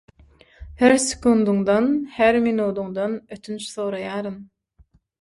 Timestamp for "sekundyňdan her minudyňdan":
1.03-3.17